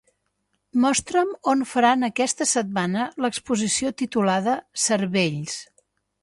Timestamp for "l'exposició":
3.25-3.93